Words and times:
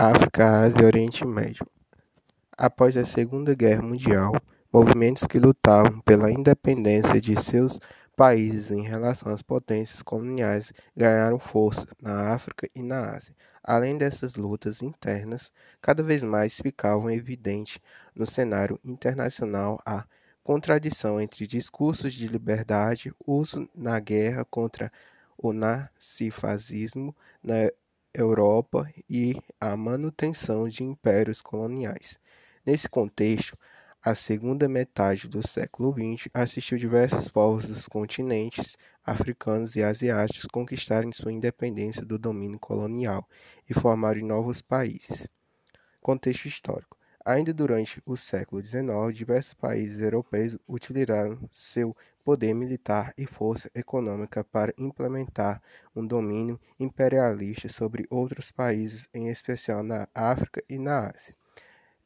África, 0.00 0.60
Ásia 0.60 0.82
e 0.82 0.84
Oriente 0.84 1.26
Médio. 1.26 1.66
Após 2.56 2.96
a 2.96 3.04
Segunda 3.04 3.52
Guerra 3.52 3.82
Mundial, 3.82 4.32
movimentos 4.72 5.26
que 5.26 5.40
lutavam 5.40 6.00
pela 6.02 6.30
independência 6.30 7.20
de 7.20 7.34
seus 7.42 7.80
países 8.16 8.70
em 8.70 8.82
relação 8.82 9.32
às 9.32 9.42
potências 9.42 10.00
coloniais 10.00 10.72
ganharam 10.96 11.40
força 11.40 11.88
na 12.00 12.32
África 12.32 12.70
e 12.76 12.80
na 12.80 13.16
Ásia. 13.16 13.34
Além 13.60 13.98
dessas 13.98 14.36
lutas 14.36 14.82
internas, 14.82 15.50
cada 15.82 16.00
vez 16.00 16.22
mais 16.22 16.60
ficavam 16.60 17.10
evidente 17.10 17.80
no 18.14 18.24
cenário 18.24 18.78
internacional 18.84 19.82
a 19.84 20.04
contradição 20.44 21.20
entre 21.20 21.44
discursos 21.44 22.14
de 22.14 22.28
liberdade, 22.28 23.12
uso 23.26 23.68
na 23.74 23.98
guerra 23.98 24.44
contra 24.44 24.92
o 25.36 25.52
nazifascismo 25.52 27.16
na 27.42 27.68
Europa 28.12 28.88
e 29.08 29.40
a 29.60 29.76
manutenção 29.76 30.68
de 30.68 30.82
impérios 30.82 31.40
coloniais. 31.40 32.18
Nesse 32.64 32.88
contexto, 32.88 33.56
a 34.02 34.14
segunda 34.14 34.68
metade 34.68 35.28
do 35.28 35.46
século 35.46 35.92
XX 35.92 36.28
assistiu 36.34 36.78
diversos 36.78 37.28
povos 37.28 37.66
dos 37.66 37.86
continentes 37.86 38.76
africanos 39.04 39.74
e 39.76 39.82
asiáticos 39.82 40.46
conquistarem 40.46 41.12
sua 41.12 41.32
independência 41.32 42.04
do 42.04 42.18
domínio 42.18 42.58
colonial 42.58 43.26
e 43.68 43.74
formarem 43.74 44.24
novos 44.24 44.60
países. 44.60 45.28
Contexto 46.00 46.46
histórico. 46.46 46.97
Ainda 47.28 47.52
durante 47.52 48.02
o 48.06 48.16
século 48.16 48.62
XIX, 48.62 49.14
diversos 49.14 49.52
países 49.52 50.00
europeus 50.00 50.56
utilizaram 50.66 51.38
seu 51.52 51.94
poder 52.24 52.54
militar 52.54 53.12
e 53.18 53.26
força 53.26 53.70
econômica 53.74 54.42
para 54.42 54.72
implementar 54.78 55.60
um 55.94 56.06
domínio 56.06 56.58
imperialista 56.80 57.68
sobre 57.68 58.06
outros 58.08 58.50
países, 58.50 59.06
em 59.12 59.28
especial 59.28 59.82
na 59.82 60.08
África 60.14 60.64
e 60.70 60.78
na 60.78 61.10
Ásia. 61.10 61.36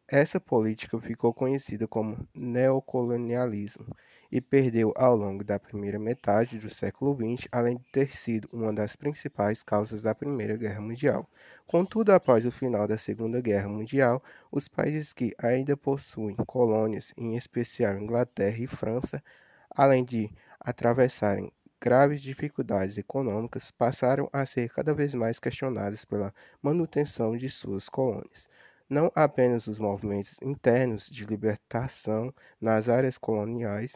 Essa 0.08 0.40
política 0.40 0.98
ficou 0.98 1.32
conhecida 1.32 1.86
como 1.86 2.26
neocolonialismo 2.34 3.96
e 4.32 4.40
perdeu 4.40 4.94
ao 4.96 5.14
longo 5.14 5.44
da 5.44 5.60
primeira 5.60 5.98
metade 5.98 6.58
do 6.58 6.70
século 6.70 7.14
XX, 7.14 7.46
além 7.52 7.76
de 7.76 7.84
ter 7.92 8.16
sido 8.16 8.48
uma 8.50 8.72
das 8.72 8.96
principais 8.96 9.62
causas 9.62 10.00
da 10.00 10.14
Primeira 10.14 10.56
Guerra 10.56 10.80
Mundial. 10.80 11.28
Contudo, 11.66 12.12
após 12.12 12.46
o 12.46 12.50
final 12.50 12.88
da 12.88 12.96
Segunda 12.96 13.42
Guerra 13.42 13.68
Mundial, 13.68 14.24
os 14.50 14.68
países 14.68 15.12
que 15.12 15.34
ainda 15.36 15.76
possuem 15.76 16.34
colônias, 16.46 17.12
em 17.14 17.36
especial 17.36 17.98
Inglaterra 17.98 18.56
e 18.58 18.66
França, 18.66 19.22
além 19.68 20.02
de 20.02 20.30
atravessarem 20.58 21.52
graves 21.78 22.22
dificuldades 22.22 22.96
econômicas, 22.96 23.70
passaram 23.70 24.30
a 24.32 24.46
ser 24.46 24.70
cada 24.70 24.94
vez 24.94 25.14
mais 25.14 25.38
questionadas 25.38 26.06
pela 26.06 26.32
manutenção 26.62 27.36
de 27.36 27.50
suas 27.50 27.86
colônias. 27.86 28.48
Não 28.88 29.10
apenas 29.14 29.66
os 29.66 29.78
movimentos 29.78 30.36
internos 30.42 31.06
de 31.06 31.26
libertação 31.26 32.32
nas 32.60 32.88
áreas 32.88 33.18
coloniais 33.18 33.94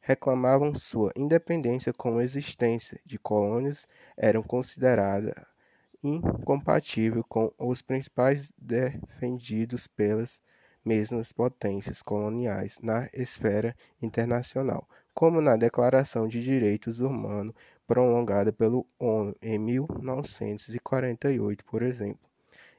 reclamavam 0.00 0.74
sua 0.74 1.12
independência 1.14 1.92
como 1.92 2.18
a 2.18 2.24
existência 2.24 2.98
de 3.04 3.18
colônias 3.18 3.86
eram 4.16 4.42
considerada 4.42 5.46
incompatível 6.02 7.22
com 7.24 7.52
os 7.58 7.82
principais 7.82 8.52
defendidos 8.58 9.86
pelas 9.86 10.40
mesmas 10.84 11.32
potências 11.32 12.02
coloniais 12.02 12.78
na 12.82 13.08
esfera 13.12 13.76
internacional, 14.00 14.88
como 15.12 15.40
na 15.40 15.56
Declaração 15.56 16.26
de 16.26 16.42
Direitos 16.42 17.00
Humanos 17.00 17.54
prolongada 17.86 18.52
pelo 18.52 18.86
ONU 18.98 19.36
em 19.42 19.58
1948, 19.58 21.64
por 21.64 21.82
exemplo. 21.82 22.28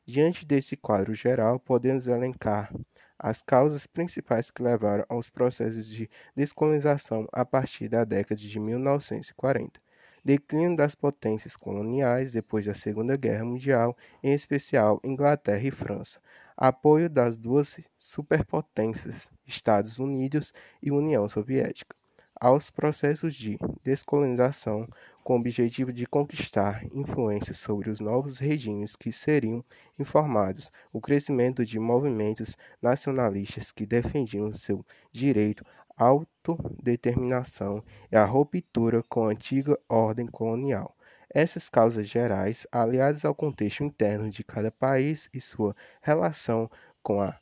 Diante 0.06 0.45
desse 0.45 0.75
quadro 0.75 1.13
geral, 1.13 1.59
podemos 1.59 2.08
elencar 2.08 2.73
as 3.22 3.44
causas 3.44 3.86
principais 3.86 4.50
que 4.50 4.64
levaram 4.64 5.06
aos 5.07 5.29
processos 5.29 5.85
de 5.85 6.09
descolonização 6.35 7.28
a 7.31 7.45
partir 7.45 7.88
da 7.88 8.03
década 8.03 8.41
de 8.41 8.59
1940. 8.59 9.79
Declínio 10.25 10.75
das 10.75 10.95
potências 10.95 11.56
coloniais 11.56 12.34
depois 12.34 12.66
da 12.66 12.73
Segunda 12.73 13.16
Guerra 13.16 13.45
Mundial, 13.45 13.95
em 14.23 14.34
especial 14.34 15.00
Inglaterra 15.03 15.68
e 15.68 15.72
França. 15.72 16.19
Apoio 16.57 17.09
das 17.09 17.38
duas 17.38 17.79
superpotências, 17.97 19.31
Estados 19.45 20.00
Unidos 20.00 20.51
e 20.81 20.91
União 20.91 21.28
Soviética 21.28 22.00
aos 22.41 22.72
processos 22.72 23.35
de 23.35 23.59
descolonização 23.84 24.90
com 25.24 25.34
o 25.34 25.40
objetivo 25.40 25.94
de 25.94 26.07
conquistar 26.07 26.84
influência 26.91 27.53
sobre 27.53 27.91
os 27.91 28.00
novos 28.00 28.40
regimes 28.40 28.96
que 28.96 29.12
seriam 29.12 29.63
informados, 30.00 30.72
o 30.91 31.00
crescimento 31.00 31.63
de 31.63 31.78
movimentos 31.78 32.57
nacionalistas 32.81 33.72
que 33.72 33.85
defendiam 33.85 34.51
seu 34.51 34.84
direito 35.12 35.63
à 35.96 36.06
autodeterminação 36.06 37.84
e 38.12 38.16
a 38.16 38.25
ruptura 38.25 39.03
com 39.03 39.25
a 39.25 39.31
antiga 39.31 39.78
ordem 39.88 40.25
colonial. 40.25 40.97
Essas 41.30 41.69
causas 41.69 42.07
gerais, 42.07 42.66
aliadas 42.72 43.24
ao 43.24 43.35
contexto 43.35 43.84
interno 43.84 44.31
de 44.31 44.44
cada 44.44 44.72
país 44.72 45.30
e 45.31 45.40
sua 45.40 45.75
relação 46.01 46.68
com 47.03 47.22
a 47.22 47.38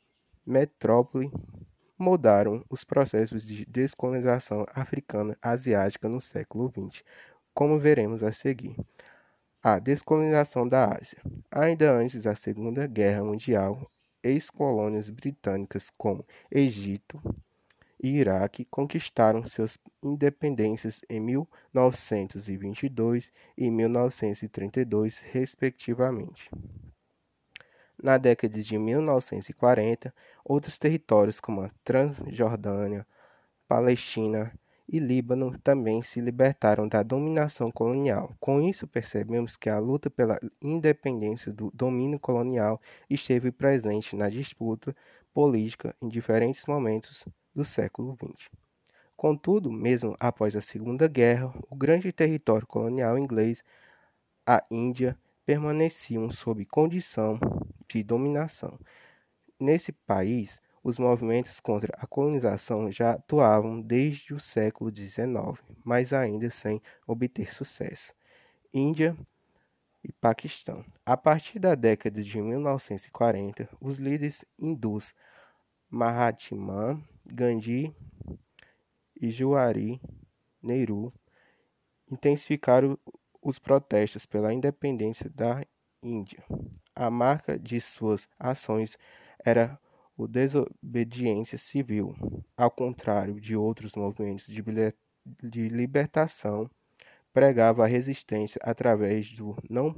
metrópole 0.46 1.32
mudaram 2.00 2.64
os 2.70 2.86
processos 2.86 3.46
de 3.46 3.66
descolonização 3.66 4.66
africana 4.74 5.38
asiática 5.42 6.08
no 6.08 6.22
século 6.22 6.72
XX, 6.72 7.04
como 7.54 7.78
veremos 7.78 8.24
a 8.24 8.32
seguir. 8.32 8.78
A 9.62 9.78
descolonização 9.78 10.66
da 10.66 10.98
Ásia. 10.98 11.22
Ainda 11.52 11.92
antes 11.92 12.24
da 12.24 12.34
Segunda 12.34 12.88
Guerra 12.88 13.26
Mundial, 13.26 13.92
ex-colônias 14.24 15.10
britânicas 15.10 15.92
como 15.98 16.26
Egito 16.50 17.22
e 18.02 18.18
Iraque 18.18 18.64
conquistaram 18.66 19.44
suas 19.44 19.78
independências 20.02 21.02
em 21.10 21.20
1922 21.20 23.34
e 23.58 23.70
1932, 23.70 25.20
respectivamente. 25.20 26.50
Na 28.02 28.18
década 28.18 28.62
de 28.64 28.78
1940, 28.78 30.14
outros 30.46 30.78
territórios 30.78 31.40
como 31.40 31.62
a 31.62 31.72
Transjordânia, 31.84 33.06
Palestina 33.68 34.54
e 34.88 35.00
Líbano 35.00 35.58
também 35.60 36.02
se 36.02 36.22
libertaram 36.22 36.88
da 36.88 37.04
dominação 37.04 37.70
colonial. 37.70 38.34
Com 38.40 38.62
isso, 38.62 38.88
percebemos 38.88 39.58
que 39.58 39.70
a 39.70 39.78
luta 39.80 40.10
pela 40.10 40.40
independência 40.62 41.52
do 41.52 41.70
domínio 41.74 42.20
colonial 42.20 42.82
esteve 43.10 43.52
presente 43.52 44.16
na 44.16 44.30
disputa 44.30 44.96
política 45.34 45.94
em 46.02 46.08
diferentes 46.08 46.66
momentos 46.66 47.26
do 47.54 47.66
século 47.66 48.16
XX. 48.16 48.50
Contudo, 49.16 49.70
mesmo 49.70 50.16
após 50.20 50.56
a 50.56 50.62
Segunda 50.62 51.06
Guerra, 51.06 51.54
o 51.70 51.76
grande 51.76 52.14
território 52.14 52.66
colonial 52.66 53.18
inglês, 53.18 53.62
a 54.48 54.64
Índia, 54.72 55.18
permaneciam 55.50 56.30
sob 56.30 56.64
condição 56.64 57.40
de 57.88 58.04
dominação. 58.04 58.80
Nesse 59.60 59.92
país, 59.92 60.62
os 60.84 61.00
movimentos 61.00 61.60
contra 61.60 61.92
a 61.98 62.06
colonização 62.06 62.92
já 62.92 63.14
atuavam 63.14 63.82
desde 63.82 64.32
o 64.32 64.40
século 64.40 64.96
XIX, 64.96 65.60
mas 65.84 66.14
ainda 66.14 66.52
sem 66.52 66.80
obter 67.08 67.52
sucesso. 67.52 68.14
Índia 68.72 69.18
e 70.04 70.12
Paquistão. 70.12 70.86
A 71.04 71.18
partir 71.18 71.58
da 71.58 71.74
década 71.74 72.22
de 72.22 72.40
1940, 72.40 73.68
os 73.82 73.98
líderes 73.98 74.46
hindus 74.56 75.16
Mahatma 75.90 77.04
Gandhi 77.26 77.92
e 79.20 79.32
Jawahar 79.32 79.74
Nehru 80.62 81.12
intensificaram 82.08 83.00
os 83.50 83.60
protestos 83.60 84.26
pela 84.26 84.54
independência 84.54 85.30
da 85.30 85.62
Índia. 86.02 86.44
A 86.96 87.10
marca 87.10 87.60
de 87.60 87.82
suas 87.82 88.28
ações 88.40 88.98
era 89.44 89.80
a 90.18 90.28
desobediência 90.28 91.58
civil, 91.58 92.16
ao 92.56 92.72
contrário 92.72 93.40
de 93.40 93.56
outros 93.56 93.96
movimentos 93.96 94.46
de 94.48 95.70
libertação, 95.70 96.70
pregava 97.34 97.84
a 97.84 97.88
resistência 97.88 98.60
através 98.64 99.34
do 99.34 99.56
não 99.70 99.96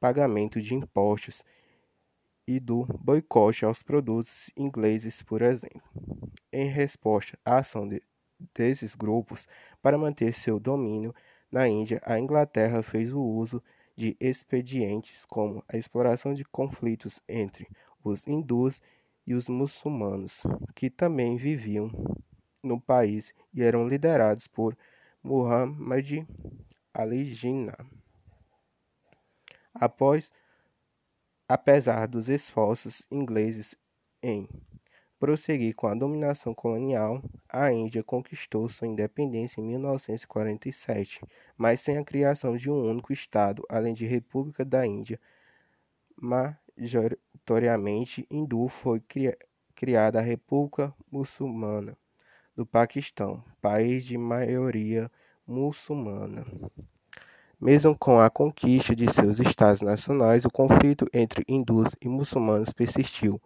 pagamento 0.00 0.60
de 0.60 0.74
impostos 0.74 1.42
e 2.46 2.60
do 2.60 2.84
boicote 3.00 3.64
aos 3.64 3.82
produtos 3.82 4.50
ingleses, 4.56 5.22
por 5.22 5.40
exemplo. 5.40 5.82
Em 6.52 6.68
resposta 6.68 7.38
à 7.44 7.58
ação 7.58 7.88
de, 7.88 8.02
desses 8.54 8.94
grupos 8.94 9.48
para 9.80 9.96
manter 9.96 10.34
seu 10.34 10.60
domínio, 10.60 11.14
na 11.54 11.68
Índia, 11.68 12.02
a 12.04 12.18
Inglaterra 12.18 12.82
fez 12.82 13.12
o 13.12 13.20
uso 13.22 13.62
de 13.94 14.16
expedientes 14.18 15.24
como 15.24 15.62
a 15.68 15.76
exploração 15.76 16.34
de 16.34 16.44
conflitos 16.44 17.22
entre 17.28 17.68
os 18.02 18.26
hindus 18.26 18.82
e 19.24 19.34
os 19.34 19.48
muçulmanos, 19.48 20.42
que 20.74 20.90
também 20.90 21.36
viviam 21.36 21.92
no 22.60 22.80
país 22.80 23.32
e 23.54 23.62
eram 23.62 23.86
liderados 23.86 24.48
por 24.48 24.76
Muhammad 25.22 26.26
Ali 26.92 27.24
Jinnah. 27.24 27.86
Após 29.72 30.32
Apesar 31.48 32.08
dos 32.08 32.28
esforços 32.28 33.06
ingleses 33.08 33.76
em 34.20 34.48
prosseguir 35.18 35.74
com 35.74 35.86
a 35.86 35.94
dominação 35.94 36.54
colonial, 36.54 37.22
a 37.48 37.72
Índia 37.72 38.02
conquistou 38.02 38.68
sua 38.68 38.88
independência 38.88 39.60
em 39.60 39.64
1947, 39.64 41.20
mas 41.56 41.80
sem 41.80 41.98
a 41.98 42.04
criação 42.04 42.56
de 42.56 42.70
um 42.70 42.90
único 42.90 43.12
estado, 43.12 43.64
além 43.68 43.94
de 43.94 44.06
República 44.06 44.64
da 44.64 44.86
Índia, 44.86 45.20
majoritariamente 46.16 48.26
hindu, 48.30 48.68
foi 48.68 49.02
criada 49.74 50.18
a 50.18 50.22
República 50.22 50.94
Muçulmana 51.10 51.96
do 52.56 52.64
Paquistão, 52.64 53.42
país 53.60 54.04
de 54.04 54.16
maioria 54.16 55.10
muçulmana. 55.46 56.46
Mesmo 57.60 57.96
com 57.96 58.18
a 58.18 58.30
conquista 58.30 58.94
de 58.94 59.12
seus 59.12 59.40
estados 59.40 59.80
nacionais, 59.80 60.44
o 60.44 60.50
conflito 60.50 61.06
entre 61.12 61.44
hindus 61.48 61.88
e 62.00 62.08
muçulmanos 62.08 62.72
persistiu, 62.72 63.40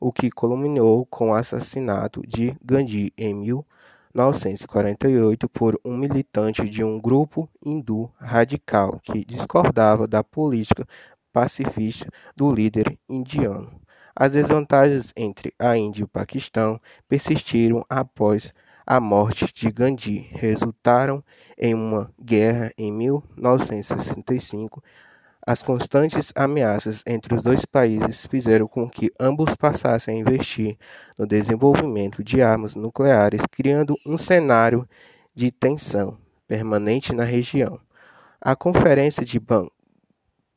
o 0.00 0.10
que 0.10 0.30
culminou 0.30 1.04
com 1.06 1.30
o 1.30 1.34
assassinato 1.34 2.22
de 2.26 2.56
Gandhi 2.64 3.12
em 3.16 3.32
1948 3.34 5.48
por 5.48 5.80
um 5.84 5.96
militante 5.96 6.68
de 6.68 6.82
um 6.82 6.98
grupo 6.98 7.48
hindu 7.64 8.10
radical 8.18 8.98
que 9.02 9.24
discordava 9.24 10.08
da 10.08 10.24
política 10.24 10.84
pacifista 11.32 12.08
do 12.34 12.52
líder 12.52 12.98
indiano. 13.08 13.80
As 14.16 14.32
desvantagens 14.32 15.12
entre 15.16 15.54
a 15.58 15.76
Índia 15.76 16.00
e 16.00 16.04
o 16.04 16.08
Paquistão 16.08 16.80
persistiram 17.08 17.84
após 17.88 18.52
a 18.86 19.00
morte 19.00 19.46
de 19.54 19.70
Gandhi 19.70 20.28
resultaram 20.32 21.22
em 21.56 21.74
uma 21.74 22.12
guerra 22.20 22.72
em 22.76 22.90
1965. 22.90 24.82
As 25.46 25.62
constantes 25.62 26.32
ameaças 26.34 27.02
entre 27.06 27.34
os 27.34 27.42
dois 27.42 27.64
países 27.64 28.26
fizeram 28.26 28.68
com 28.68 28.88
que 28.88 29.10
ambos 29.18 29.56
passassem 29.56 30.16
a 30.16 30.20
investir 30.20 30.76
no 31.16 31.26
desenvolvimento 31.26 32.22
de 32.22 32.42
armas 32.42 32.76
nucleares, 32.76 33.40
criando 33.50 33.96
um 34.06 34.18
cenário 34.18 34.86
de 35.34 35.50
tensão 35.50 36.18
permanente 36.46 37.14
na 37.14 37.24
região. 37.24 37.80
A 38.40 38.54
Conferência 38.54 39.24
de 39.24 39.40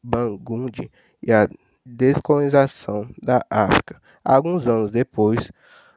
Bangundi 0.04 0.92
e 1.22 1.32
a 1.32 1.48
descolonização 1.86 3.10
da 3.22 3.46
África. 3.50 4.02
Alguns 4.24 4.68
anos 4.68 4.92
depois, 4.92 5.52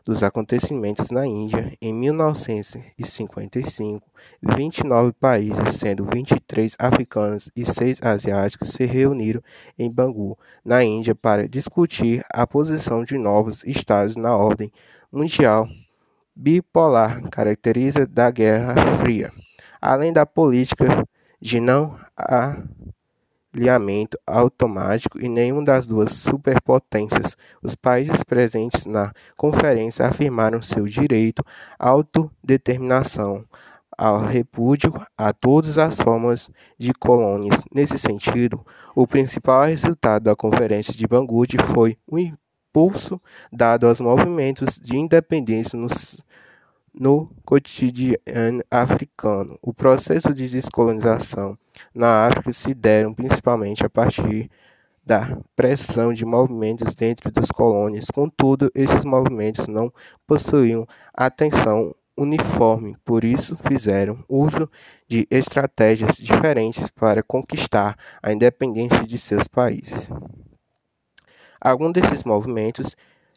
dos 0.07 0.23
acontecimentos 0.23 1.11
na 1.11 1.27
Índia, 1.27 1.73
em 1.83 1.93
1955, 1.93 4.09
29 4.41 5.13
países, 5.15 5.75
sendo 5.75 6.05
23 6.05 6.77
africanos 6.79 7.51
e 7.57 7.65
6 7.65 8.01
asiáticos, 8.01 8.69
se 8.69 8.85
reuniram 8.85 9.43
em 9.77 9.91
Bangu, 9.91 10.39
na 10.65 10.85
Índia, 10.85 11.13
para 11.13 11.49
discutir 11.49 12.25
a 12.33 12.47
posição 12.47 13.03
de 13.03 13.19
novos 13.19 13.65
estados 13.65 14.17
na 14.17 14.37
ordem 14.37 14.71
mundial 15.11 15.67
bipolar 16.37 17.29
caracteriza 17.29 18.07
da 18.07 18.31
Guerra 18.31 18.77
Fria, 18.99 19.33
além 19.81 20.13
da 20.13 20.25
política 20.25 21.05
de 21.41 21.59
não 21.59 21.99
alinhamento 23.57 24.19
automático 24.27 25.19
e 25.19 25.29
nenhuma 25.29 25.65
das 25.65 25.87
duas 25.87 26.13
superpotências. 26.13 27.37
Os 27.63 27.75
países 27.75 28.23
presentes 28.23 28.87
na 28.87 29.13
conferência 29.37 30.07
afirmaram 30.07 30.61
seu 30.61 30.85
direito 30.85 31.45
à 31.79 31.89
autodeterminação, 31.89 33.45
ao 33.97 34.21
repúdio 34.21 34.93
a 35.17 35.33
todas 35.33 35.79
as 35.79 35.99
formas 36.01 36.51
de 36.79 36.93
colônias. 36.93 37.63
Nesse 37.75 37.99
sentido, 37.99 38.65
o 38.95 39.07
principal 39.07 39.65
resultado 39.65 40.25
da 40.25 40.37
Conferência 40.37 40.93
de 40.93 41.07
Bangude 41.07 41.57
foi 41.75 41.97
o 42.07 42.19
impulso 42.19 43.21
dado 43.51 43.89
aos 43.89 44.01
movimentos 44.01 44.77
de 44.77 44.99
independência 44.99 45.79
nos 45.79 46.19
no 46.99 47.31
cotidiano 47.45 48.63
africano. 48.71 49.59
O 49.61 49.75
processo 49.75 50.33
de 50.33 50.49
descolonização 50.49 51.59
na 51.95 52.27
África 52.27 52.53
se 52.53 52.75
deram 52.75 53.13
principalmente 53.13 53.85
a 53.85 53.91
partir 53.91 54.51
da 55.05 55.39
pressão 55.55 56.13
de 56.13 56.25
movimentos 56.25 56.95
dentro 56.95 57.31
dos 57.31 57.51
colônias. 57.51 58.07
Contudo, 58.13 58.71
esses 58.75 59.05
movimentos 59.05 59.69
não 59.69 59.93
possuíam 60.27 60.87
atenção 61.15 61.95
uniforme, 62.17 62.97
por 63.05 63.25
isso 63.25 63.57
fizeram 63.69 64.25
uso 64.29 64.69
de 65.07 65.29
estratégias 65.31 66.17
diferentes 66.17 66.89
para 66.91 67.23
conquistar 67.23 67.97
a 68.23 68.33
independência 68.33 69.07
de 69.07 69.19
seus 69.19 69.47
países. 69.47 70.09
Alguns 71.61 71.93
desses 71.93 72.25
movimentos 72.25 72.97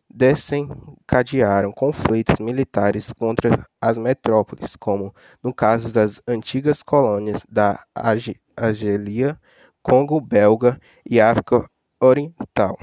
desencadearam 0.10 1.72
conflitos 1.72 2.40
militares 2.40 3.12
contra 3.14 3.66
as 3.80 3.98
metrópoles, 3.98 4.76
como 4.76 5.14
no 5.44 5.54
caso 5.54 5.92
das 5.92 6.22
antigas 6.28 6.82
colônias 6.82 7.44
da 7.50 7.84
Argélia, 7.96 9.40
Congo 9.82 10.20
belga 10.20 10.80
e 11.10 11.22
África 11.22 11.70
Oriental, 12.02 12.78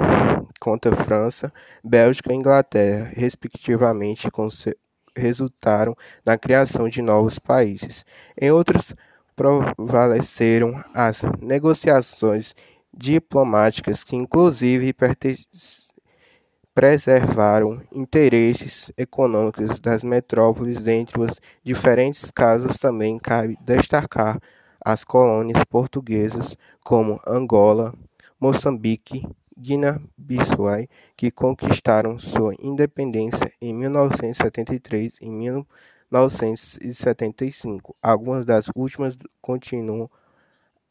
contra 0.61 0.97
França, 0.97 1.53
Bélgica 1.83 2.33
e 2.33 2.37
Inglaterra, 2.37 3.11
respectivamente, 3.15 4.29
resultaram 5.17 5.95
na 6.25 6.39
criação 6.39 6.89
de 6.89 7.03
novos 7.03 7.39
países. 7.39 8.05
Em 8.41 8.51
outros, 8.51 8.95
prevaleceram 9.35 10.83
as 10.95 11.23
negociações 11.41 12.55
diplomáticas 12.93 14.03
que, 14.03 14.17
inclusive, 14.17 14.93
pertenciam 14.93 15.86
preservaram 16.77 17.81
interesses 17.91 18.93
econômicos 18.99 19.81
das 19.81 20.05
metrópoles. 20.05 20.87
Entre 20.87 21.19
os 21.19 21.41
diferentes 21.65 22.31
casos, 22.31 22.77
também 22.77 23.19
cabe 23.19 23.57
destacar 23.63 24.39
as 24.79 25.03
colônias 25.03 25.65
portuguesas, 25.65 26.55
como 26.85 27.19
Angola, 27.27 27.95
Moçambique, 28.39 29.27
Guiné-Bissau, 29.57 30.87
que 31.17 31.31
conquistaram 31.31 32.19
sua 32.19 32.53
independência 32.61 33.51
em 33.59 33.73
1973 33.73 35.15
e 35.23 35.31
1975. 35.31 37.97
Algumas 38.03 38.45
das 38.45 38.67
últimas 38.77 39.17
continuam 39.41 40.11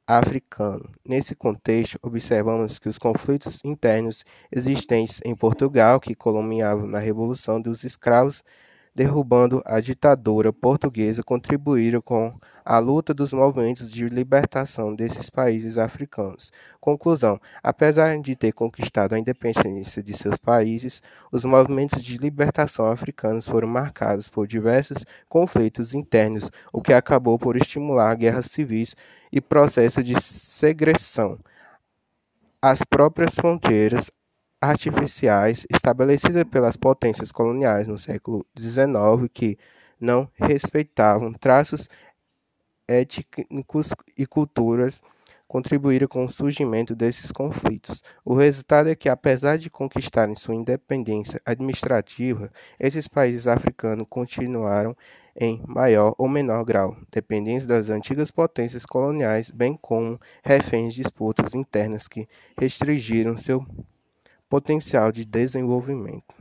africano. 0.07 0.89
Nesse 1.03 1.35
contexto, 1.35 1.99
observamos 2.01 2.79
que 2.79 2.89
os 2.89 2.97
conflitos 2.97 3.59
internos 3.63 4.23
existentes 4.51 5.19
em 5.25 5.35
Portugal, 5.35 5.99
que 5.99 6.15
culminavam 6.15 6.87
na 6.87 6.99
Revolução 6.99 7.61
dos 7.61 7.83
Escravos, 7.83 8.43
derrubando 8.95 9.61
a 9.65 9.81
ditadura 9.81 10.53
portuguesa, 10.53 11.21
contribuíram 11.21 12.01
com 12.01 12.33
a 12.63 12.79
luta 12.79 13.13
dos 13.13 13.33
movimentos 13.33 13.91
de 13.91 14.07
libertação 14.07 14.95
desses 14.95 15.29
países 15.29 15.77
africanos. 15.77 16.51
Conclusão: 16.79 17.39
apesar 17.61 18.17
de 18.19 18.35
ter 18.35 18.53
conquistado 18.53 19.13
a 19.13 19.19
independência 19.19 20.01
de 20.01 20.17
seus 20.17 20.37
países, 20.37 21.01
os 21.31 21.43
movimentos 21.43 22.03
de 22.03 22.17
libertação 22.17 22.87
africanos 22.87 23.45
foram 23.45 23.67
marcados 23.67 24.29
por 24.29 24.47
diversos 24.47 25.05
conflitos 25.27 25.93
internos, 25.93 26.49
o 26.71 26.81
que 26.81 26.93
acabou 26.93 27.37
por 27.37 27.57
estimular 27.57 28.15
guerras 28.15 28.45
civis 28.45 28.95
e 29.31 29.41
processos 29.41 30.05
de 30.05 30.19
segressão. 30.21 31.37
As 32.61 32.81
próprias 32.83 33.35
fronteiras 33.35 34.09
artificiais 34.69 35.65
estabelecidas 35.73 36.43
pelas 36.45 36.75
potências 36.75 37.31
coloniais 37.31 37.87
no 37.87 37.97
século 37.97 38.45
XIX 38.57 39.29
que 39.33 39.57
não 39.99 40.29
respeitavam 40.35 41.33
traços 41.33 41.87
étnicos 42.87 43.89
e 44.17 44.25
culturas 44.25 45.01
contribuíram 45.47 46.07
com 46.07 46.25
o 46.25 46.29
surgimento 46.29 46.95
desses 46.95 47.31
conflitos. 47.31 48.03
O 48.23 48.33
resultado 48.33 48.89
é 48.89 48.95
que, 48.95 49.07
apesar 49.07 49.57
de 49.57 49.69
conquistarem 49.69 50.35
sua 50.35 50.55
independência 50.55 51.41
administrativa, 51.45 52.51
esses 52.79 53.07
países 53.07 53.47
africanos 53.47 54.07
continuaram 54.09 54.95
em 55.35 55.61
maior 55.67 56.15
ou 56.17 56.27
menor 56.27 56.63
grau, 56.63 56.95
dependentes 57.11 57.65
das 57.65 57.89
antigas 57.89 58.31
potências 58.31 58.85
coloniais, 58.85 59.51
bem 59.51 59.77
como 59.79 60.19
reféns 60.43 60.93
de 60.93 61.03
disputas 61.03 61.53
internas 61.53 62.07
que 62.07 62.27
restringiram 62.57 63.37
seu 63.37 63.65
potencial 64.49 65.11
de 65.11 65.25
desenvolvimento. 65.25 66.35